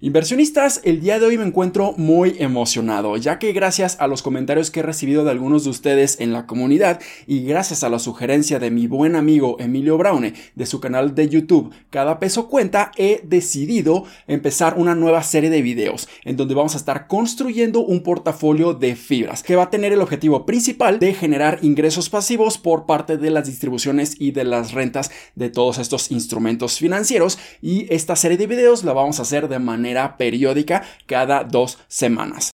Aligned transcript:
Inversionistas, 0.00 0.80
el 0.84 1.00
día 1.00 1.18
de 1.18 1.26
hoy 1.26 1.38
me 1.38 1.44
encuentro 1.44 1.92
muy 1.96 2.36
emocionado, 2.38 3.16
ya 3.16 3.40
que 3.40 3.52
gracias 3.52 3.96
a 3.98 4.06
los 4.06 4.22
comentarios 4.22 4.70
que 4.70 4.78
he 4.78 4.84
recibido 4.84 5.24
de 5.24 5.32
algunos 5.32 5.64
de 5.64 5.70
ustedes 5.70 6.20
en 6.20 6.32
la 6.32 6.46
comunidad 6.46 7.00
y 7.26 7.42
gracias 7.42 7.82
a 7.82 7.88
la 7.88 7.98
sugerencia 7.98 8.60
de 8.60 8.70
mi 8.70 8.86
buen 8.86 9.16
amigo 9.16 9.56
Emilio 9.58 9.98
Braune 9.98 10.34
de 10.54 10.66
su 10.66 10.78
canal 10.78 11.16
de 11.16 11.28
YouTube 11.28 11.74
Cada 11.90 12.20
Peso 12.20 12.46
Cuenta, 12.46 12.92
he 12.96 13.22
decidido 13.24 14.04
empezar 14.28 14.74
una 14.76 14.94
nueva 14.94 15.24
serie 15.24 15.50
de 15.50 15.62
videos 15.62 16.08
en 16.24 16.36
donde 16.36 16.54
vamos 16.54 16.74
a 16.74 16.78
estar 16.78 17.08
construyendo 17.08 17.80
un 17.80 18.04
portafolio 18.04 18.74
de 18.74 18.94
fibras 18.94 19.42
que 19.42 19.56
va 19.56 19.64
a 19.64 19.70
tener 19.70 19.92
el 19.92 20.00
objetivo 20.00 20.46
principal 20.46 21.00
de 21.00 21.12
generar 21.12 21.58
ingresos 21.62 22.08
pasivos 22.08 22.56
por 22.56 22.86
parte 22.86 23.16
de 23.16 23.30
las 23.30 23.46
distribuciones 23.46 24.14
y 24.16 24.30
de 24.30 24.44
las 24.44 24.70
rentas 24.70 25.10
de 25.34 25.50
todos 25.50 25.78
estos 25.78 26.12
instrumentos 26.12 26.78
financieros 26.78 27.36
y 27.60 27.92
esta 27.92 28.14
serie 28.14 28.38
de 28.38 28.46
videos 28.46 28.84
la 28.84 28.92
vamos 28.92 29.18
a 29.18 29.22
hacer 29.22 29.48
de 29.48 29.58
manera 29.58 29.87
periódica 30.16 30.82
cada 31.06 31.42
dos 31.42 31.78
semanas. 31.88 32.50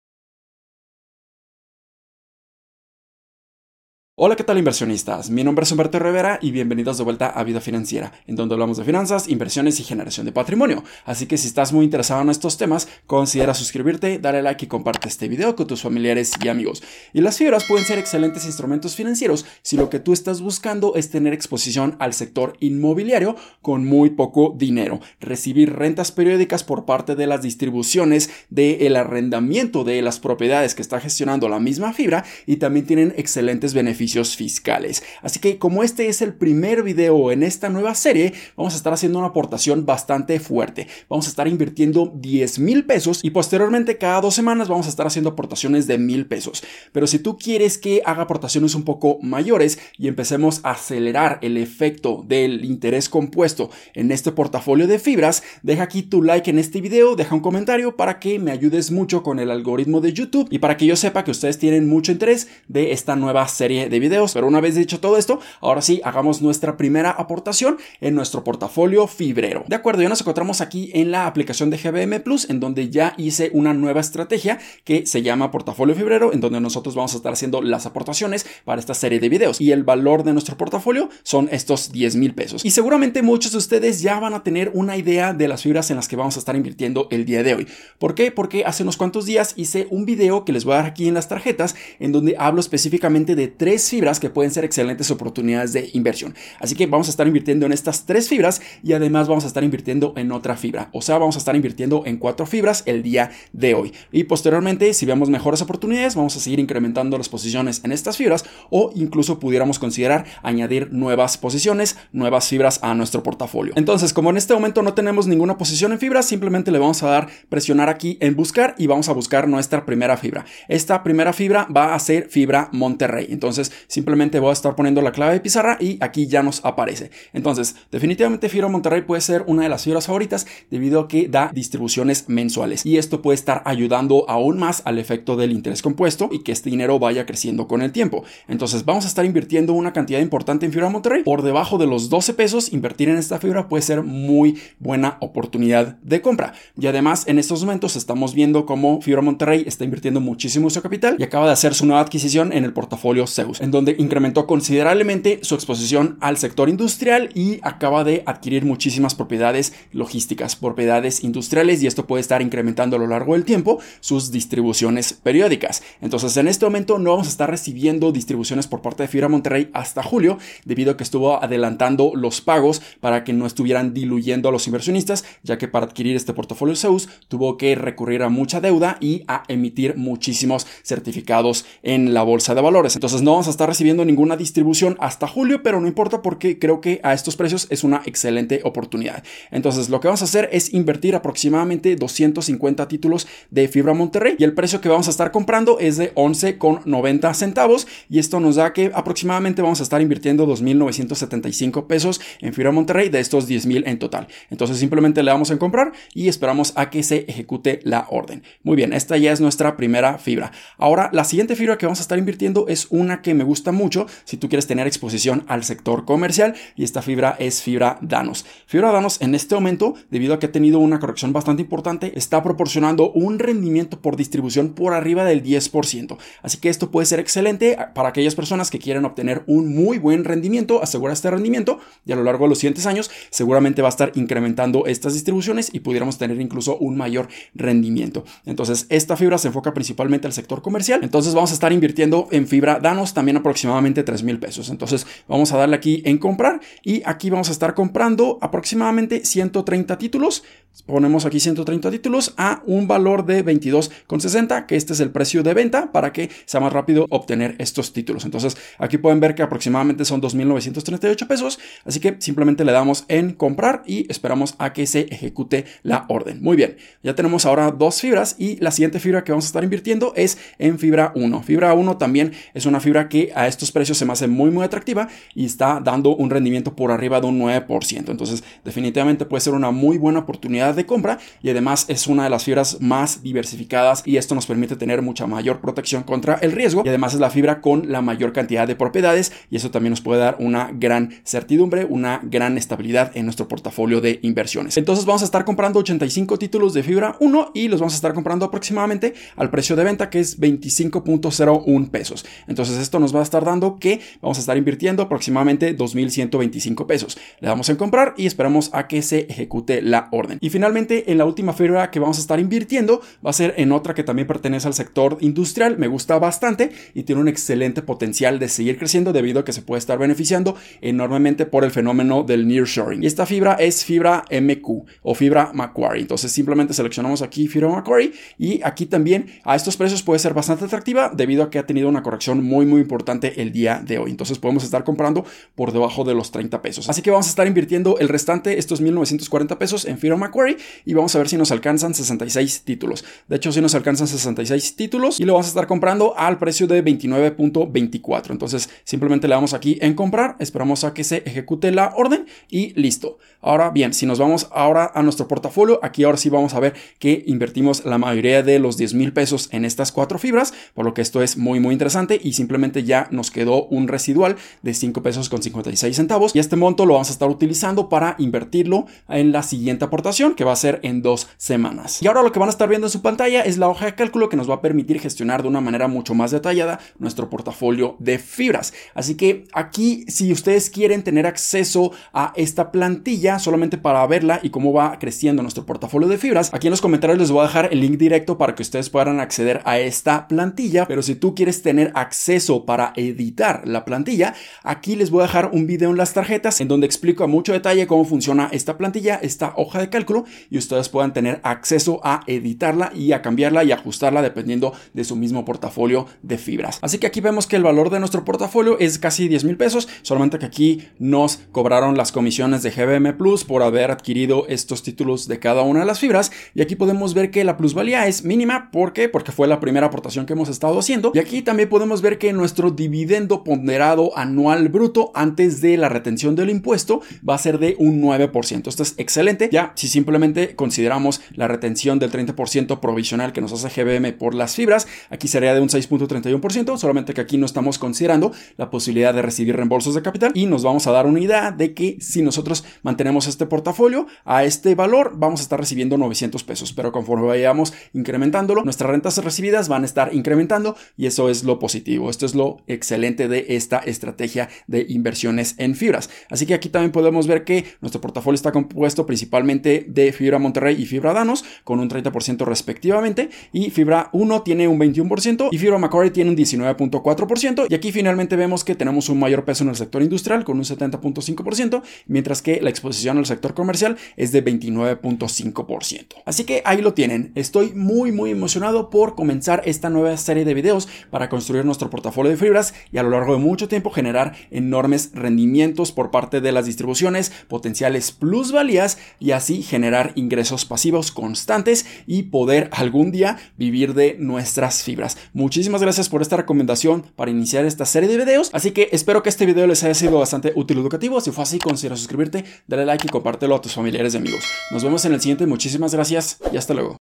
Hola, 4.22 4.36
¿qué 4.36 4.44
tal 4.44 4.58
inversionistas? 4.58 5.30
Mi 5.30 5.42
nombre 5.42 5.62
es 5.62 5.72
Humberto 5.72 5.98
Rivera 5.98 6.38
y 6.42 6.50
bienvenidos 6.50 6.98
de 6.98 7.04
vuelta 7.04 7.28
a 7.28 7.42
Vida 7.42 7.62
Financiera, 7.62 8.12
en 8.26 8.36
donde 8.36 8.54
hablamos 8.54 8.76
de 8.76 8.84
finanzas, 8.84 9.28
inversiones 9.28 9.80
y 9.80 9.82
generación 9.82 10.26
de 10.26 10.32
patrimonio. 10.32 10.84
Así 11.06 11.24
que 11.24 11.38
si 11.38 11.46
estás 11.46 11.72
muy 11.72 11.86
interesado 11.86 12.20
en 12.20 12.28
estos 12.28 12.58
temas, 12.58 12.86
considera 13.06 13.54
suscribirte, 13.54 14.18
darle 14.18 14.42
like 14.42 14.66
y 14.66 14.68
comparte 14.68 15.08
este 15.08 15.26
video 15.26 15.56
con 15.56 15.66
tus 15.66 15.80
familiares 15.80 16.32
y 16.44 16.48
amigos. 16.48 16.82
Y 17.14 17.22
las 17.22 17.38
fibras 17.38 17.64
pueden 17.64 17.86
ser 17.86 17.98
excelentes 17.98 18.44
instrumentos 18.44 18.94
financieros 18.94 19.46
si 19.62 19.78
lo 19.78 19.88
que 19.88 20.00
tú 20.00 20.12
estás 20.12 20.42
buscando 20.42 20.96
es 20.96 21.08
tener 21.08 21.32
exposición 21.32 21.96
al 21.98 22.12
sector 22.12 22.58
inmobiliario 22.60 23.36
con 23.62 23.86
muy 23.86 24.10
poco 24.10 24.54
dinero, 24.54 25.00
recibir 25.20 25.72
rentas 25.72 26.12
periódicas 26.12 26.62
por 26.62 26.84
parte 26.84 27.14
de 27.14 27.26
las 27.26 27.40
distribuciones 27.40 28.28
del 28.50 28.96
arrendamiento 28.96 29.82
de 29.82 30.02
las 30.02 30.20
propiedades 30.20 30.74
que 30.74 30.82
está 30.82 31.00
gestionando 31.00 31.48
la 31.48 31.58
misma 31.58 31.94
fibra 31.94 32.26
y 32.44 32.56
también 32.56 32.84
tienen 32.84 33.14
excelentes 33.16 33.72
beneficios 33.72 34.09
fiscales. 34.18 35.02
Así 35.22 35.38
que 35.38 35.58
como 35.58 35.82
este 35.82 36.08
es 36.08 36.22
el 36.22 36.34
primer 36.34 36.82
video 36.82 37.30
en 37.30 37.42
esta 37.42 37.68
nueva 37.68 37.94
serie, 37.94 38.32
vamos 38.56 38.74
a 38.74 38.76
estar 38.76 38.92
haciendo 38.92 39.18
una 39.18 39.28
aportación 39.28 39.86
bastante 39.86 40.40
fuerte. 40.40 40.88
Vamos 41.08 41.26
a 41.26 41.30
estar 41.30 41.46
invirtiendo 41.46 42.12
10 42.14 42.58
mil 42.58 42.84
pesos 42.84 43.20
y 43.22 43.30
posteriormente 43.30 43.98
cada 43.98 44.20
dos 44.20 44.34
semanas 44.34 44.68
vamos 44.68 44.86
a 44.86 44.90
estar 44.90 45.06
haciendo 45.06 45.30
aportaciones 45.30 45.86
de 45.86 45.98
mil 45.98 46.26
pesos. 46.26 46.62
Pero 46.92 47.06
si 47.06 47.18
tú 47.18 47.38
quieres 47.38 47.78
que 47.78 48.02
haga 48.04 48.22
aportaciones 48.22 48.74
un 48.74 48.84
poco 48.84 49.18
mayores 49.22 49.78
y 49.96 50.08
empecemos 50.08 50.60
a 50.64 50.72
acelerar 50.72 51.38
el 51.42 51.56
efecto 51.56 52.24
del 52.26 52.64
interés 52.64 53.08
compuesto 53.08 53.70
en 53.94 54.10
este 54.10 54.32
portafolio 54.32 54.86
de 54.86 54.98
fibras, 54.98 55.42
deja 55.62 55.84
aquí 55.84 56.02
tu 56.02 56.22
like 56.22 56.50
en 56.50 56.58
este 56.58 56.80
video, 56.80 57.16
deja 57.16 57.34
un 57.34 57.40
comentario 57.40 57.96
para 57.96 58.18
que 58.18 58.38
me 58.38 58.50
ayudes 58.50 58.90
mucho 58.90 59.22
con 59.22 59.38
el 59.38 59.50
algoritmo 59.50 60.00
de 60.00 60.12
YouTube 60.12 60.48
y 60.50 60.58
para 60.58 60.76
que 60.76 60.86
yo 60.86 60.96
sepa 60.96 61.24
que 61.24 61.30
ustedes 61.30 61.58
tienen 61.58 61.88
mucho 61.88 62.12
interés 62.12 62.48
de 62.68 62.92
esta 62.92 63.16
nueva 63.16 63.46
serie 63.48 63.88
de 63.88 63.99
videos. 64.00 64.32
Pero 64.32 64.46
una 64.46 64.60
vez 64.60 64.74
dicho 64.74 65.00
todo 65.00 65.16
esto, 65.16 65.40
ahora 65.60 65.82
sí, 65.82 66.00
hagamos 66.04 66.42
nuestra 66.42 66.76
primera 66.76 67.10
aportación 67.10 67.78
en 68.00 68.14
nuestro 68.14 68.44
portafolio 68.44 69.06
fibrero. 69.06 69.64
De 69.68 69.76
acuerdo, 69.76 70.02
ya 70.02 70.08
nos 70.08 70.20
encontramos 70.20 70.60
aquí 70.60 70.90
en 70.94 71.10
la 71.10 71.26
aplicación 71.26 71.70
de 71.70 71.78
GBM 71.78 72.20
Plus, 72.20 72.48
en 72.50 72.60
donde 72.60 72.90
ya 72.90 73.14
hice 73.16 73.50
una 73.52 73.74
nueva 73.74 74.00
estrategia 74.00 74.58
que 74.84 75.06
se 75.06 75.22
llama 75.22 75.50
portafolio 75.50 75.94
fibrero, 75.94 76.32
en 76.32 76.40
donde 76.40 76.60
nosotros 76.60 76.94
vamos 76.94 77.14
a 77.14 77.18
estar 77.18 77.32
haciendo 77.32 77.62
las 77.62 77.86
aportaciones 77.86 78.46
para 78.64 78.80
esta 78.80 78.94
serie 78.94 79.20
de 79.20 79.28
videos. 79.28 79.60
Y 79.60 79.72
el 79.72 79.84
valor 79.84 80.24
de 80.24 80.32
nuestro 80.32 80.56
portafolio 80.56 81.08
son 81.22 81.48
estos 81.52 81.92
10 81.92 82.16
mil 82.16 82.34
pesos. 82.34 82.64
Y 82.64 82.70
seguramente 82.70 83.22
muchos 83.22 83.52
de 83.52 83.58
ustedes 83.58 84.00
ya 84.02 84.18
van 84.18 84.34
a 84.34 84.42
tener 84.42 84.70
una 84.74 84.96
idea 84.96 85.32
de 85.32 85.48
las 85.48 85.62
fibras 85.62 85.90
en 85.90 85.96
las 85.96 86.08
que 86.08 86.16
vamos 86.16 86.36
a 86.36 86.38
estar 86.38 86.56
invirtiendo 86.56 87.08
el 87.10 87.24
día 87.24 87.42
de 87.42 87.54
hoy. 87.54 87.66
¿Por 87.98 88.14
qué? 88.14 88.30
Porque 88.30 88.64
hace 88.64 88.82
unos 88.82 88.96
cuantos 88.96 89.26
días 89.26 89.54
hice 89.56 89.86
un 89.90 90.04
video 90.04 90.44
que 90.44 90.52
les 90.52 90.64
voy 90.64 90.74
a 90.74 90.76
dar 90.78 90.86
aquí 90.86 91.08
en 91.08 91.14
las 91.14 91.28
tarjetas, 91.28 91.76
en 91.98 92.12
donde 92.12 92.36
hablo 92.38 92.60
específicamente 92.60 93.34
de 93.34 93.48
tres 93.48 93.79
fibras 93.88 94.20
que 94.20 94.30
pueden 94.30 94.50
ser 94.50 94.64
excelentes 94.64 95.10
oportunidades 95.10 95.72
de 95.72 95.90
inversión. 95.92 96.34
Así 96.58 96.74
que 96.74 96.86
vamos 96.86 97.08
a 97.08 97.10
estar 97.10 97.26
invirtiendo 97.26 97.66
en 97.66 97.72
estas 97.72 98.06
tres 98.06 98.28
fibras 98.28 98.60
y 98.82 98.92
además 98.92 99.28
vamos 99.28 99.44
a 99.44 99.46
estar 99.46 99.64
invirtiendo 99.64 100.12
en 100.16 100.32
otra 100.32 100.56
fibra. 100.56 100.90
O 100.92 101.02
sea, 101.02 101.18
vamos 101.18 101.36
a 101.36 101.38
estar 101.38 101.56
invirtiendo 101.56 102.02
en 102.06 102.18
cuatro 102.18 102.46
fibras 102.46 102.82
el 102.86 103.02
día 103.02 103.30
de 103.52 103.74
hoy. 103.74 103.92
Y 104.12 104.24
posteriormente, 104.24 104.92
si 104.94 105.06
vemos 105.06 105.30
mejores 105.30 105.62
oportunidades, 105.62 106.14
vamos 106.14 106.36
a 106.36 106.40
seguir 106.40 106.58
incrementando 106.58 107.16
las 107.16 107.28
posiciones 107.28 107.80
en 107.84 107.92
estas 107.92 108.16
fibras 108.16 108.44
o 108.70 108.90
incluso 108.94 109.38
pudiéramos 109.38 109.78
considerar 109.78 110.26
añadir 110.42 110.92
nuevas 110.92 111.38
posiciones, 111.38 111.96
nuevas 112.12 112.48
fibras 112.48 112.80
a 112.82 112.94
nuestro 112.94 113.22
portafolio. 113.22 113.72
Entonces, 113.76 114.12
como 114.12 114.30
en 114.30 114.36
este 114.36 114.54
momento 114.54 114.82
no 114.82 114.94
tenemos 114.94 115.26
ninguna 115.26 115.56
posición 115.56 115.92
en 115.92 115.98
fibras, 115.98 116.26
simplemente 116.26 116.70
le 116.70 116.78
vamos 116.78 117.02
a 117.02 117.08
dar 117.08 117.28
presionar 117.48 117.88
aquí 117.88 118.18
en 118.20 118.36
buscar 118.36 118.74
y 118.78 118.86
vamos 118.86 119.08
a 119.08 119.12
buscar 119.12 119.48
nuestra 119.48 119.86
primera 119.86 120.16
fibra. 120.16 120.44
Esta 120.68 121.02
primera 121.02 121.32
fibra 121.32 121.66
va 121.74 121.94
a 121.94 121.98
ser 121.98 122.28
fibra 122.28 122.68
Monterrey. 122.72 123.28
Entonces, 123.30 123.69
simplemente 123.86 124.40
voy 124.40 124.50
a 124.50 124.54
estar 124.54 124.74
poniendo 124.74 125.02
la 125.02 125.12
clave 125.12 125.34
de 125.34 125.40
pizarra 125.40 125.76
y 125.80 125.98
aquí 126.00 126.26
ya 126.26 126.42
nos 126.42 126.64
aparece. 126.64 127.10
Entonces, 127.32 127.76
definitivamente 127.90 128.48
Fibra 128.48 128.68
Monterrey 128.68 129.02
puede 129.02 129.20
ser 129.20 129.44
una 129.46 129.62
de 129.62 129.68
las 129.68 129.84
fibras 129.84 130.06
favoritas 130.06 130.46
debido 130.70 131.00
a 131.00 131.08
que 131.08 131.28
da 131.28 131.50
distribuciones 131.52 132.28
mensuales 132.28 132.86
y 132.86 132.98
esto 132.98 133.22
puede 133.22 133.36
estar 133.36 133.62
ayudando 133.64 134.24
aún 134.28 134.58
más 134.58 134.82
al 134.84 134.98
efecto 134.98 135.36
del 135.36 135.52
interés 135.52 135.82
compuesto 135.82 136.28
y 136.32 136.40
que 136.40 136.52
este 136.52 136.70
dinero 136.70 136.98
vaya 136.98 137.26
creciendo 137.26 137.66
con 137.66 137.82
el 137.82 137.92
tiempo. 137.92 138.24
Entonces, 138.48 138.84
vamos 138.84 139.04
a 139.04 139.08
estar 139.08 139.24
invirtiendo 139.24 139.72
una 139.72 139.92
cantidad 139.92 140.20
importante 140.20 140.66
en 140.66 140.72
Fibra 140.72 140.88
Monterrey. 140.88 141.22
Por 141.22 141.42
debajo 141.42 141.78
de 141.78 141.86
los 141.86 142.10
12 142.10 142.34
pesos, 142.34 142.72
invertir 142.72 143.08
en 143.08 143.16
esta 143.16 143.38
fibra 143.38 143.68
puede 143.68 143.82
ser 143.82 144.02
muy 144.02 144.58
buena 144.78 145.16
oportunidad 145.20 145.96
de 146.02 146.20
compra. 146.20 146.52
Y 146.78 146.86
además, 146.86 147.24
en 147.26 147.38
estos 147.38 147.60
momentos 147.62 147.96
estamos 147.96 148.34
viendo 148.34 148.66
cómo 148.66 149.00
Fibra 149.00 149.22
Monterrey 149.22 149.64
está 149.66 149.84
invirtiendo 149.84 150.20
muchísimo 150.20 150.70
su 150.70 150.82
capital 150.82 151.16
y 151.18 151.22
acaba 151.22 151.46
de 151.46 151.52
hacer 151.52 151.74
su 151.74 151.86
nueva 151.86 152.00
adquisición 152.02 152.52
en 152.52 152.64
el 152.64 152.72
portafolio 152.72 153.26
Zeus, 153.26 153.59
en 153.60 153.70
donde 153.70 153.94
incrementó 153.98 154.46
considerablemente 154.46 155.40
su 155.42 155.54
exposición 155.54 156.16
al 156.20 156.38
sector 156.38 156.68
industrial 156.68 157.30
y 157.34 157.60
acaba 157.62 158.04
de 158.04 158.22
adquirir 158.26 158.64
muchísimas 158.64 159.14
propiedades 159.14 159.72
logísticas, 159.92 160.56
propiedades 160.56 161.22
industriales 161.22 161.82
y 161.82 161.86
esto 161.86 162.06
puede 162.06 162.22
estar 162.22 162.42
incrementando 162.42 162.96
a 162.96 162.98
lo 162.98 163.06
largo 163.06 163.34
del 163.34 163.44
tiempo 163.44 163.78
sus 164.00 164.32
distribuciones 164.32 165.12
periódicas. 165.12 165.82
Entonces 166.00 166.36
en 166.36 166.48
este 166.48 166.64
momento 166.64 166.98
no 166.98 167.10
vamos 167.12 167.26
a 167.26 167.30
estar 167.30 167.50
recibiendo 167.50 168.12
distribuciones 168.12 168.66
por 168.66 168.82
parte 168.82 169.02
de 169.02 169.08
Fibra 169.08 169.28
Monterrey 169.28 169.70
hasta 169.72 170.02
julio 170.02 170.38
debido 170.64 170.92
a 170.92 170.96
que 170.96 171.04
estuvo 171.04 171.42
adelantando 171.42 172.12
los 172.14 172.40
pagos 172.40 172.82
para 173.00 173.24
que 173.24 173.32
no 173.32 173.46
estuvieran 173.46 173.94
diluyendo 173.94 174.48
a 174.48 174.52
los 174.52 174.66
inversionistas 174.66 175.24
ya 175.42 175.58
que 175.58 175.68
para 175.68 175.86
adquirir 175.86 176.16
este 176.16 176.32
portafolio 176.32 176.76
Zeus 176.76 177.08
tuvo 177.28 177.56
que 177.56 177.74
recurrir 177.74 178.22
a 178.22 178.28
mucha 178.28 178.60
deuda 178.60 178.96
y 179.00 179.22
a 179.28 179.42
emitir 179.48 179.96
muchísimos 179.96 180.66
certificados 180.82 181.64
en 181.82 182.14
la 182.14 182.22
bolsa 182.22 182.54
de 182.54 182.60
valores. 182.60 182.94
Entonces 182.94 183.22
no 183.22 183.32
vamos 183.32 183.48
a 183.48 183.49
estar 183.50 183.68
recibiendo 183.68 184.04
ninguna 184.04 184.36
distribución 184.36 184.96
hasta 185.00 185.26
julio, 185.26 185.62
pero 185.62 185.80
no 185.80 185.86
importa 185.86 186.22
porque 186.22 186.58
creo 186.58 186.80
que 186.80 187.00
a 187.02 187.14
estos 187.14 187.36
precios 187.36 187.66
es 187.70 187.84
una 187.84 188.02
excelente 188.06 188.60
oportunidad. 188.64 189.22
Entonces 189.50 189.88
lo 189.88 190.00
que 190.00 190.08
vamos 190.08 190.22
a 190.22 190.24
hacer 190.24 190.48
es 190.52 190.72
invertir 190.72 191.14
aproximadamente 191.14 191.96
250 191.96 192.88
títulos 192.88 193.26
de 193.50 193.68
Fibra 193.68 193.94
Monterrey 193.94 194.36
y 194.38 194.44
el 194.44 194.54
precio 194.54 194.80
que 194.80 194.88
vamos 194.88 195.08
a 195.08 195.10
estar 195.10 195.30
comprando 195.30 195.78
es 195.78 195.96
de 195.96 196.14
11,90 196.14 197.34
centavos 197.34 197.86
y 198.08 198.18
esto 198.18 198.40
nos 198.40 198.56
da 198.56 198.72
que 198.72 198.90
aproximadamente 198.94 199.62
vamos 199.62 199.80
a 199.80 199.82
estar 199.82 200.00
invirtiendo 200.00 200.46
2.975 200.46 201.86
pesos 201.86 202.20
en 202.40 202.54
Fibra 202.54 202.72
Monterrey 202.72 203.08
de 203.08 203.20
estos 203.20 203.48
10.000 203.48 203.84
en 203.86 203.98
total. 203.98 204.28
Entonces 204.50 204.78
simplemente 204.78 205.22
le 205.22 205.30
damos 205.30 205.50
en 205.50 205.58
comprar 205.58 205.92
y 206.14 206.28
esperamos 206.28 206.72
a 206.76 206.90
que 206.90 207.02
se 207.02 207.24
ejecute 207.28 207.80
la 207.84 208.06
orden. 208.10 208.42
Muy 208.62 208.76
bien, 208.76 208.92
esta 208.92 209.16
ya 209.16 209.32
es 209.32 209.40
nuestra 209.40 209.76
primera 209.76 210.18
fibra. 210.18 210.52
Ahora 210.78 211.10
la 211.12 211.24
siguiente 211.24 211.56
fibra 211.56 211.78
que 211.78 211.86
vamos 211.86 212.00
a 212.00 212.02
estar 212.02 212.18
invirtiendo 212.18 212.66
es 212.68 212.86
una 212.90 213.22
que 213.22 213.34
me 213.40 213.44
gusta 213.44 213.72
mucho 213.72 214.04
si 214.24 214.36
tú 214.36 214.50
quieres 214.50 214.66
tener 214.66 214.86
exposición 214.86 215.44
al 215.48 215.64
sector 215.64 216.04
comercial 216.04 216.54
y 216.76 216.84
esta 216.84 217.00
fibra 217.00 217.36
es 217.38 217.62
fibra 217.62 217.96
Danos. 218.02 218.44
Fibra 218.66 218.92
Danos 218.92 219.18
en 219.22 219.34
este 219.34 219.54
momento, 219.54 219.94
debido 220.10 220.34
a 220.34 220.38
que 220.38 220.44
ha 220.44 220.52
tenido 220.52 220.78
una 220.78 220.98
corrección 220.98 221.32
bastante 221.32 221.62
importante, 221.62 222.12
está 222.18 222.42
proporcionando 222.42 223.12
un 223.12 223.38
rendimiento 223.38 223.98
por 224.02 224.16
distribución 224.16 224.74
por 224.74 224.92
arriba 224.92 225.24
del 225.24 225.42
10%. 225.42 226.18
Así 226.42 226.58
que 226.58 226.68
esto 226.68 226.90
puede 226.90 227.06
ser 227.06 227.18
excelente 227.18 227.78
para 227.94 228.10
aquellas 228.10 228.34
personas 228.34 228.70
que 228.70 228.78
quieren 228.78 229.06
obtener 229.06 229.42
un 229.46 229.74
muy 229.74 229.96
buen 229.96 230.24
rendimiento, 230.24 230.82
asegura 230.82 231.14
este 231.14 231.30
rendimiento 231.30 231.78
y 232.04 232.12
a 232.12 232.16
lo 232.16 232.24
largo 232.24 232.44
de 232.44 232.50
los 232.50 232.58
siguientes 232.58 232.84
años 232.84 233.10
seguramente 233.30 233.80
va 233.80 233.88
a 233.88 233.96
estar 233.96 234.12
incrementando 234.16 234.84
estas 234.84 235.14
distribuciones 235.14 235.70
y 235.72 235.80
pudiéramos 235.80 236.18
tener 236.18 236.38
incluso 236.38 236.76
un 236.76 236.98
mayor 236.98 237.28
rendimiento. 237.54 238.24
Entonces, 238.44 238.84
esta 238.90 239.16
fibra 239.16 239.38
se 239.38 239.48
enfoca 239.48 239.72
principalmente 239.72 240.26
al 240.26 240.34
sector 240.34 240.60
comercial. 240.60 241.00
Entonces, 241.02 241.34
vamos 241.34 241.52
a 241.52 241.54
estar 241.54 241.72
invirtiendo 241.72 242.28
en 242.30 242.46
fibra 242.46 242.80
Danos 242.80 243.14
también 243.14 243.29
aproximadamente 243.36 244.02
3 244.02 244.22
mil 244.22 244.38
pesos. 244.38 244.70
Entonces 244.70 245.06
vamos 245.28 245.52
a 245.52 245.56
darle 245.56 245.76
aquí 245.76 246.02
en 246.04 246.18
comprar 246.18 246.60
y 246.82 247.02
aquí 247.04 247.30
vamos 247.30 247.48
a 247.48 247.52
estar 247.52 247.74
comprando 247.74 248.38
aproximadamente 248.40 249.24
130 249.24 249.98
títulos 249.98 250.44
ponemos 250.90 251.24
aquí 251.24 251.40
130 251.40 251.90
títulos 251.90 252.34
a 252.36 252.62
un 252.66 252.88
valor 252.88 253.24
de 253.24 253.44
22,60, 253.44 254.66
que 254.66 254.76
este 254.76 254.92
es 254.92 255.00
el 255.00 255.10
precio 255.10 255.42
de 255.42 255.54
venta 255.54 255.92
para 255.92 256.12
que 256.12 256.30
sea 256.46 256.60
más 256.60 256.72
rápido 256.72 257.06
obtener 257.10 257.54
estos 257.58 257.92
títulos. 257.92 258.24
Entonces 258.24 258.56
aquí 258.78 258.98
pueden 258.98 259.20
ver 259.20 259.34
que 259.34 259.42
aproximadamente 259.42 260.04
son 260.04 260.20
2.938 260.20 261.26
pesos, 261.26 261.58
así 261.84 262.00
que 262.00 262.16
simplemente 262.18 262.64
le 262.64 262.72
damos 262.72 263.04
en 263.08 263.32
comprar 263.32 263.82
y 263.86 264.10
esperamos 264.10 264.54
a 264.58 264.72
que 264.72 264.86
se 264.86 265.00
ejecute 265.10 265.64
la 265.82 266.06
orden. 266.08 266.42
Muy 266.42 266.56
bien, 266.56 266.76
ya 267.02 267.14
tenemos 267.14 267.46
ahora 267.46 267.70
dos 267.70 268.00
fibras 268.00 268.36
y 268.38 268.56
la 268.56 268.70
siguiente 268.70 269.00
fibra 269.00 269.24
que 269.24 269.32
vamos 269.32 269.44
a 269.44 269.48
estar 269.48 269.64
invirtiendo 269.64 270.12
es 270.16 270.38
en 270.58 270.78
fibra 270.78 271.12
1. 271.14 271.42
Fibra 271.42 271.74
1 271.74 271.98
también 271.98 272.32
es 272.54 272.66
una 272.66 272.80
fibra 272.80 273.08
que 273.08 273.32
a 273.34 273.46
estos 273.46 273.72
precios 273.72 273.98
se 273.98 274.04
me 274.04 274.12
hace 274.12 274.26
muy 274.26 274.50
muy 274.50 274.64
atractiva 274.64 275.08
y 275.34 275.44
está 275.46 275.80
dando 275.80 276.16
un 276.16 276.30
rendimiento 276.30 276.74
por 276.74 276.90
arriba 276.90 277.20
de 277.20 277.26
un 277.26 277.40
9%. 277.40 278.10
Entonces 278.10 278.42
definitivamente 278.64 279.24
puede 279.24 279.40
ser 279.40 279.54
una 279.54 279.70
muy 279.70 279.98
buena 279.98 280.20
oportunidad 280.20 280.59
de 280.60 280.86
compra 280.86 281.18
y 281.42 281.50
además 281.50 281.86
es 281.88 282.06
una 282.06 282.24
de 282.24 282.30
las 282.30 282.44
fibras 282.44 282.80
más 282.80 283.22
diversificadas 283.22 284.02
y 284.04 284.18
esto 284.18 284.34
nos 284.34 284.46
permite 284.46 284.76
tener 284.76 285.00
mucha 285.00 285.26
mayor 285.26 285.60
protección 285.60 286.02
contra 286.02 286.34
el 286.34 286.52
riesgo 286.52 286.82
y 286.84 286.88
además 286.88 287.14
es 287.14 287.20
la 287.20 287.30
fibra 287.30 287.60
con 287.60 287.90
la 287.90 288.02
mayor 288.02 288.32
cantidad 288.32 288.68
de 288.68 288.76
propiedades 288.76 289.32
y 289.50 289.56
eso 289.56 289.70
también 289.70 289.90
nos 289.90 290.02
puede 290.02 290.20
dar 290.20 290.36
una 290.38 290.70
gran 290.72 291.14
certidumbre, 291.24 291.86
una 291.86 292.20
gran 292.22 292.58
estabilidad 292.58 293.10
en 293.14 293.24
nuestro 293.24 293.48
portafolio 293.48 294.00
de 294.00 294.20
inversiones. 294.22 294.76
Entonces 294.76 295.06
vamos 295.06 295.22
a 295.22 295.24
estar 295.24 295.44
comprando 295.44 295.80
85 295.80 296.38
títulos 296.38 296.74
de 296.74 296.82
fibra 296.82 297.16
1 297.20 297.52
y 297.54 297.68
los 297.68 297.80
vamos 297.80 297.94
a 297.94 297.96
estar 297.96 298.12
comprando 298.12 298.44
aproximadamente 298.44 299.14
al 299.36 299.50
precio 299.50 299.76
de 299.76 299.84
venta 299.84 300.10
que 300.10 300.20
es 300.20 300.38
25.01 300.38 301.90
pesos. 301.90 302.26
Entonces 302.46 302.76
esto 302.76 302.98
nos 302.98 303.14
va 303.14 303.20
a 303.20 303.22
estar 303.22 303.44
dando 303.44 303.78
que 303.78 304.00
vamos 304.20 304.36
a 304.36 304.40
estar 304.40 304.56
invirtiendo 304.56 305.02
aproximadamente 305.02 305.76
2.125 305.76 306.86
pesos. 306.86 307.18
Le 307.40 307.48
damos 307.48 307.68
en 307.70 307.76
comprar 307.76 308.14
y 308.16 308.26
esperamos 308.26 308.70
a 308.72 308.86
que 308.88 309.02
se 309.02 309.20
ejecute 309.28 309.82
la 309.82 310.08
orden. 310.12 310.38
Finalmente 310.50 311.10
en 311.10 311.18
la 311.18 311.24
última 311.24 311.52
fibra 311.52 311.90
que 311.90 312.00
vamos 312.00 312.18
a 312.18 312.20
estar 312.20 312.38
invirtiendo 312.38 313.00
va 313.24 313.30
a 313.30 313.32
ser 313.32 313.54
en 313.56 313.72
otra 313.72 313.94
que 313.94 314.04
también 314.04 314.28
pertenece 314.28 314.66
al 314.66 314.74
sector 314.74 315.16
industrial. 315.20 315.78
Me 315.78 315.86
gusta 315.86 316.18
bastante 316.18 316.70
y 316.94 317.04
tiene 317.04 317.20
un 317.22 317.28
excelente 317.28 317.82
potencial 317.82 318.38
de 318.38 318.48
seguir 318.48 318.78
creciendo 318.78 319.12
debido 319.12 319.40
a 319.40 319.44
que 319.44 319.52
se 319.52 319.62
puede 319.62 319.78
estar 319.78 319.98
beneficiando 319.98 320.56
enormemente 320.80 321.46
por 321.46 321.64
el 321.64 321.70
fenómeno 321.70 322.22
del 322.22 322.46
nearshoring. 322.46 323.02
Y 323.02 323.06
esta 323.06 323.26
fibra 323.26 323.54
es 323.54 323.84
fibra 323.84 324.24
MQ 324.30 324.84
o 325.02 325.14
fibra 325.14 325.52
Macquarie. 325.54 326.02
Entonces 326.02 326.32
simplemente 326.32 326.74
seleccionamos 326.74 327.22
aquí 327.22 327.48
fibra 327.48 327.68
Macquarie 327.68 328.12
y 328.38 328.60
aquí 328.64 328.86
también 328.86 329.26
a 329.44 329.56
estos 329.56 329.76
precios 329.76 330.02
puede 330.02 330.18
ser 330.18 330.34
bastante 330.34 330.64
atractiva 330.64 331.10
debido 331.14 331.42
a 331.42 331.50
que 331.50 331.58
ha 331.58 331.66
tenido 331.66 331.88
una 331.88 332.02
corrección 332.02 332.44
muy 332.44 332.66
muy 332.66 332.80
importante 332.80 333.40
el 333.40 333.52
día 333.52 333.82
de 333.84 333.98
hoy. 333.98 334.10
Entonces 334.10 334.38
podemos 334.38 334.64
estar 334.64 334.84
comprando 334.84 335.24
por 335.54 335.72
debajo 335.72 336.04
de 336.04 336.14
los 336.14 336.30
30 336.30 336.62
pesos. 336.62 336.88
Así 336.88 337.02
que 337.02 337.10
vamos 337.10 337.26
a 337.26 337.30
estar 337.30 337.46
invirtiendo 337.46 337.98
el 337.98 338.08
restante, 338.08 338.58
estos 338.58 338.80
1940 338.80 339.58
pesos 339.58 339.84
en 339.84 339.98
fibra 339.98 340.16
Macquarie 340.16 340.39
y 340.84 340.94
vamos 340.94 341.14
a 341.14 341.18
ver 341.18 341.28
si 341.28 341.36
nos 341.36 341.50
alcanzan 341.50 341.94
66 341.94 342.62
títulos. 342.64 343.04
De 343.28 343.36
hecho, 343.36 343.52
si 343.52 343.60
nos 343.60 343.74
alcanzan 343.74 344.06
66 344.06 344.76
títulos 344.76 345.20
y 345.20 345.24
lo 345.24 345.34
vamos 345.34 345.46
a 345.46 345.50
estar 345.50 345.66
comprando 345.66 346.16
al 346.16 346.38
precio 346.38 346.66
de 346.66 346.84
29.24. 346.84 348.30
Entonces 348.30 348.70
simplemente 348.84 349.28
le 349.28 349.34
damos 349.34 349.54
aquí 349.54 349.78
en 349.80 349.94
comprar, 349.94 350.36
esperamos 350.38 350.84
a 350.84 350.94
que 350.94 351.04
se 351.04 351.22
ejecute 351.26 351.70
la 351.70 351.92
orden 351.96 352.26
y 352.48 352.72
listo. 352.80 353.18
Ahora 353.40 353.70
bien, 353.70 353.94
si 353.94 354.06
nos 354.06 354.18
vamos 354.18 354.48
ahora 354.52 354.90
a 354.94 355.02
nuestro 355.02 355.26
portafolio, 355.26 355.80
aquí 355.82 356.04
ahora 356.04 356.18
sí 356.18 356.28
vamos 356.28 356.54
a 356.54 356.60
ver 356.60 356.74
que 356.98 357.24
invertimos 357.26 357.84
la 357.84 357.98
mayoría 357.98 358.42
de 358.42 358.58
los 358.58 358.76
10 358.76 358.94
mil 358.94 359.12
pesos 359.12 359.48
en 359.52 359.64
estas 359.64 359.92
cuatro 359.92 360.18
fibras, 360.18 360.52
por 360.74 360.84
lo 360.84 360.94
que 360.94 361.02
esto 361.02 361.22
es 361.22 361.36
muy 361.36 361.60
muy 361.60 361.72
interesante 361.72 362.20
y 362.22 362.34
simplemente 362.34 362.84
ya 362.84 363.08
nos 363.10 363.30
quedó 363.30 363.64
un 363.66 363.88
residual 363.88 364.36
de 364.62 364.74
5 364.74 365.02
pesos 365.02 365.28
con 365.28 365.42
56 365.42 365.96
centavos 365.96 366.34
y 366.34 366.38
este 366.38 366.56
monto 366.56 366.86
lo 366.86 366.94
vamos 366.94 367.08
a 367.08 367.12
estar 367.12 367.28
utilizando 367.28 367.88
para 367.88 368.16
invertirlo 368.18 368.86
en 369.08 369.32
la 369.32 369.42
siguiente 369.42 369.84
aportación 369.84 370.29
que 370.34 370.44
va 370.44 370.52
a 370.52 370.56
ser 370.56 370.80
en 370.82 371.02
dos 371.02 371.28
semanas. 371.36 372.02
Y 372.02 372.06
ahora 372.06 372.22
lo 372.22 372.32
que 372.32 372.38
van 372.38 372.48
a 372.48 372.50
estar 372.50 372.68
viendo 372.68 372.86
en 372.86 372.90
su 372.90 373.02
pantalla 373.02 373.42
es 373.42 373.58
la 373.58 373.68
hoja 373.68 373.86
de 373.86 373.94
cálculo 373.94 374.28
que 374.28 374.36
nos 374.36 374.48
va 374.48 374.54
a 374.54 374.60
permitir 374.60 375.00
gestionar 375.00 375.42
de 375.42 375.48
una 375.48 375.60
manera 375.60 375.88
mucho 375.88 376.14
más 376.14 376.30
detallada 376.30 376.80
nuestro 376.98 377.30
portafolio 377.30 377.96
de 377.98 378.18
fibras. 378.18 378.72
Así 378.94 379.16
que 379.16 379.44
aquí 379.52 380.04
si 380.08 380.32
ustedes 380.32 380.70
quieren 380.70 381.02
tener 381.02 381.26
acceso 381.26 381.92
a 382.12 382.32
esta 382.36 382.72
plantilla 382.72 383.38
solamente 383.38 383.78
para 383.78 384.06
verla 384.06 384.40
y 384.42 384.50
cómo 384.50 384.72
va 384.72 384.98
creciendo 384.98 385.42
nuestro 385.42 385.66
portafolio 385.66 386.08
de 386.08 386.18
fibras, 386.18 386.52
aquí 386.52 386.66
en 386.66 386.72
los 386.72 386.80
comentarios 386.80 387.18
les 387.18 387.30
voy 387.30 387.40
a 387.40 387.48
dejar 387.48 387.68
el 387.72 387.80
link 387.80 387.96
directo 387.96 388.38
para 388.38 388.54
que 388.54 388.62
ustedes 388.62 388.90
puedan 388.90 389.20
acceder 389.20 389.60
a 389.64 389.78
esta 389.78 390.28
plantilla, 390.28 390.86
pero 390.86 391.02
si 391.02 391.14
tú 391.14 391.34
quieres 391.34 391.62
tener 391.62 391.92
acceso 391.94 392.64
para 392.64 392.92
editar 392.96 393.62
la 393.66 393.84
plantilla, 393.84 394.34
aquí 394.62 394.96
les 394.96 395.10
voy 395.10 395.20
a 395.20 395.26
dejar 395.26 395.50
un 395.52 395.66
video 395.66 395.90
en 395.90 395.96
las 395.96 396.12
tarjetas 396.12 396.60
en 396.60 396.68
donde 396.68 396.86
explico 396.86 397.24
a 397.24 397.26
mucho 397.26 397.52
detalle 397.52 397.86
cómo 397.86 398.04
funciona 398.04 398.48
esta 398.52 398.76
plantilla, 398.76 399.16
esta 399.22 399.54
hoja 399.56 399.80
de 399.80 399.90
cálculo 399.90 400.19
y 400.50 400.58
ustedes 400.58 400.88
puedan 400.88 401.12
tener 401.12 401.40
acceso 401.42 402.00
a 402.02 402.22
editarla 402.26 402.92
y 402.94 403.12
a 403.12 403.22
cambiarla 403.22 403.64
y 403.64 403.72
ajustarla 403.72 404.22
dependiendo 404.22 404.72
de 404.94 405.04
su 405.04 405.16
mismo 405.16 405.44
portafolio 405.44 406.06
de 406.22 406.38
fibras. 406.38 406.78
Así 406.82 406.98
que 406.98 407.06
aquí 407.06 407.20
vemos 407.20 407.46
que 407.46 407.56
el 407.56 407.62
valor 407.62 407.90
de 407.90 408.00
nuestro 408.00 408.24
portafolio 408.24 408.78
es 408.78 408.98
casi 408.98 409.28
10 409.28 409.44
mil 409.44 409.56
pesos, 409.56 409.88
solamente 410.02 410.38
que 410.38 410.46
aquí 410.46 410.88
nos 410.98 411.38
cobraron 411.52 411.96
las 411.96 412.12
comisiones 412.12 412.62
de 412.62 412.70
GBM 412.70 413.16
Plus 413.16 413.44
por 413.44 413.62
haber 413.62 413.90
adquirido 413.90 414.46
estos 414.48 414.82
títulos 414.82 415.28
de 415.28 415.38
cada 415.38 415.62
una 415.62 415.80
de 415.80 415.86
las 415.86 416.00
fibras 416.00 416.32
y 416.54 416.62
aquí 416.62 416.76
podemos 416.76 417.14
ver 417.14 417.30
que 417.30 417.44
la 417.44 417.56
plusvalía 417.56 418.06
es 418.06 418.24
mínima, 418.24 418.70
¿por 418.70 418.92
qué? 418.92 419.08
Porque 419.08 419.32
fue 419.32 419.48
la 419.48 419.60
primera 419.60 419.86
aportación 419.86 420.26
que 420.26 420.32
hemos 420.32 420.48
estado 420.48 420.78
haciendo 420.78 421.12
y 421.14 421.18
aquí 421.18 421.42
también 421.42 421.68
podemos 421.68 422.02
ver 422.02 422.18
que 422.18 422.32
nuestro 422.32 422.70
dividendo 422.70 423.44
ponderado 423.44 424.16
anual 424.16 424.68
bruto 424.68 425.10
antes 425.14 425.60
de 425.60 425.76
la 425.76 425.88
retención 425.88 426.36
del 426.36 426.50
impuesto 426.50 427.02
va 427.28 427.34
a 427.34 427.38
ser 427.38 427.58
de 427.58 427.76
un 427.78 428.02
9%. 428.02 428.68
Esto 428.68 428.82
es 428.82 428.94
excelente. 428.98 429.48
Ya 429.52 429.72
si 429.74 429.88
simplemente 429.88 430.09
consideramos 430.56 431.20
la 431.34 431.48
retención 431.48 431.98
del 431.98 432.10
30% 432.10 432.80
provisional 432.80 433.32
que 433.32 433.40
nos 433.40 433.52
hace 433.52 433.82
GBM 433.82 434.12
por 434.12 434.34
las 434.34 434.54
fibras, 434.54 434.86
aquí 435.10 435.28
sería 435.28 435.54
de 435.54 435.60
un 435.60 435.68
6.31%, 435.68 436.76
solamente 436.78 437.14
que 437.14 437.20
aquí 437.20 437.36
no 437.36 437.46
estamos 437.46 437.78
considerando 437.78 438.32
la 438.56 438.70
posibilidad 438.70 439.14
de 439.14 439.22
recibir 439.22 439.56
reembolsos 439.56 439.94
de 439.94 440.02
capital 440.02 440.32
y 440.34 440.46
nos 440.46 440.62
vamos 440.62 440.86
a 440.86 440.92
dar 440.92 441.06
una 441.06 441.20
idea 441.20 441.50
de 441.52 441.74
que 441.74 441.98
si 442.00 442.22
nosotros 442.22 442.64
mantenemos 442.82 443.26
este 443.26 443.46
portafolio 443.46 444.06
a 444.24 444.44
este 444.44 444.74
valor 444.74 445.12
vamos 445.16 445.40
a 445.40 445.42
estar 445.42 445.58
recibiendo 445.58 445.96
900 445.98 446.42
pesos, 446.44 446.72
pero 446.72 446.92
conforme 446.92 447.26
vayamos 447.26 447.72
incrementándolo, 447.92 448.64
nuestras 448.64 448.90
rentas 448.90 449.16
recibidas 449.18 449.68
van 449.68 449.82
a 449.82 449.86
estar 449.86 450.14
incrementando 450.14 450.76
y 450.96 451.06
eso 451.06 451.28
es 451.28 451.44
lo 451.44 451.58
positivo. 451.58 452.10
Esto 452.10 452.26
es 452.26 452.34
lo 452.34 452.62
excelente 452.66 453.28
de 453.28 453.46
esta 453.50 453.78
estrategia 453.78 454.48
de 454.66 454.86
inversiones 454.88 455.54
en 455.58 455.74
fibras. 455.74 456.10
Así 456.30 456.46
que 456.46 456.54
aquí 456.54 456.68
también 456.68 456.92
podemos 456.92 457.26
ver 457.26 457.44
que 457.44 457.64
nuestro 457.80 458.00
portafolio 458.00 458.36
está 458.36 458.52
compuesto 458.52 459.06
principalmente 459.06 459.86
de 459.88 459.99
fibra 460.12 460.38
Monterrey 460.38 460.76
y 460.80 460.86
fibra 460.86 461.12
Danos 461.12 461.44
con 461.64 461.80
un 461.80 461.88
30% 461.88 462.44
respectivamente 462.44 463.30
y 463.52 463.70
fibra 463.70 464.10
1 464.12 464.42
tiene 464.42 464.68
un 464.68 464.78
21% 464.78 465.48
y 465.50 465.58
fibra 465.58 465.78
Macquarie 465.78 466.10
tiene 466.10 466.30
un 466.30 466.36
19.4% 466.36 467.66
y 467.68 467.74
aquí 467.74 467.92
finalmente 467.92 468.36
vemos 468.36 468.64
que 468.64 468.74
tenemos 468.74 469.08
un 469.08 469.18
mayor 469.18 469.44
peso 469.44 469.64
en 469.64 469.70
el 469.70 469.76
sector 469.76 470.02
industrial 470.02 470.44
con 470.44 470.56
un 470.56 470.64
70.5% 470.64 471.82
mientras 472.06 472.42
que 472.42 472.60
la 472.60 472.70
exposición 472.70 473.18
al 473.18 473.26
sector 473.26 473.54
comercial 473.54 473.96
es 474.16 474.32
de 474.32 474.44
29.5%. 474.44 476.06
Así 476.24 476.44
que 476.44 476.62
ahí 476.64 476.80
lo 476.82 476.94
tienen. 476.94 477.32
Estoy 477.34 477.72
muy 477.74 478.12
muy 478.12 478.30
emocionado 478.30 478.90
por 478.90 479.14
comenzar 479.14 479.62
esta 479.64 479.90
nueva 479.90 480.16
serie 480.16 480.44
de 480.44 480.54
videos 480.54 480.88
para 481.10 481.28
construir 481.28 481.64
nuestro 481.64 481.90
portafolio 481.90 482.30
de 482.30 482.36
fibras 482.36 482.74
y 482.92 482.98
a 482.98 483.02
lo 483.02 483.10
largo 483.10 483.34
de 483.34 483.40
mucho 483.40 483.68
tiempo 483.68 483.90
generar 483.90 484.34
enormes 484.50 485.10
rendimientos 485.14 485.92
por 485.92 486.10
parte 486.10 486.40
de 486.40 486.52
las 486.52 486.66
distribuciones, 486.66 487.32
potenciales 487.48 488.12
plusvalías 488.12 488.98
y 489.18 489.32
así 489.32 489.62
generar 489.80 490.12
ingresos 490.14 490.66
pasivos 490.66 491.10
constantes 491.10 491.86
y 492.06 492.24
poder 492.24 492.68
algún 492.72 493.10
día 493.12 493.38
vivir 493.56 493.94
de 493.94 494.16
nuestras 494.18 494.82
fibras. 494.82 495.16
Muchísimas 495.32 495.80
gracias 495.80 496.10
por 496.10 496.20
esta 496.20 496.36
recomendación 496.36 497.06
para 497.16 497.30
iniciar 497.30 497.64
esta 497.64 497.86
serie 497.86 498.10
de 498.10 498.18
videos, 498.18 498.50
así 498.52 498.72
que 498.72 498.90
espero 498.92 499.22
que 499.22 499.30
este 499.30 499.46
video 499.46 499.66
les 499.66 499.82
haya 499.82 499.94
sido 499.94 500.18
bastante 500.18 500.52
útil 500.54 500.76
y 500.76 500.80
educativo. 500.80 501.20
Si 501.22 501.30
fue 501.30 501.44
así, 501.44 501.58
considera 501.58 501.96
suscribirte, 501.96 502.44
dale 502.66 502.84
like 502.84 503.06
y 503.06 503.10
compártelo 503.10 503.54
a 503.56 503.62
tus 503.62 503.72
familiares 503.72 504.12
y 504.12 504.18
amigos. 504.18 504.44
Nos 504.70 504.84
vemos 504.84 505.02
en 505.06 505.14
el 505.14 505.20
siguiente, 505.22 505.46
muchísimas 505.46 505.94
gracias 505.94 506.38
y 506.52 506.58
hasta 506.58 506.74
luego. 506.74 507.09